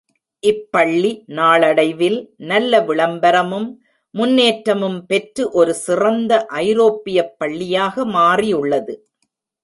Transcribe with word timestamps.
இப்பள்ளி 0.43 1.09
நாளடைவில் 1.27 2.17
நல்ல 2.43 2.79
விளம்பரமும் 2.81 3.67
முன்னேற்றமும் 4.13 4.97
பெற்று 5.05 5.43
ஒரு 5.51 5.73
சிறந்த 5.75 6.31
ஐரோப்பியப் 6.61 7.35
பள்ளியாக 7.37 8.05
மாறியுள்ளது. 8.15 8.95